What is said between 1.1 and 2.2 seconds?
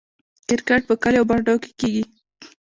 او بانډو کې کیږي.